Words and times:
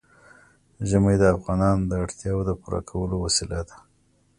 ژمی 0.89 1.15
د 1.19 1.23
افغانانو 1.35 1.83
د 1.87 1.93
اړتیاوو 2.03 2.47
د 2.47 2.51
پوره 2.61 2.81
کولو 2.89 3.15
وسیله 3.25 3.59
ده. 3.69 3.75